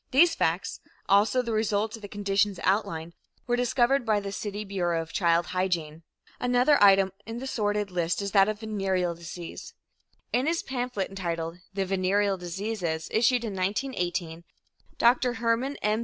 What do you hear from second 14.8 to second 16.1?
Dr. Hermann M.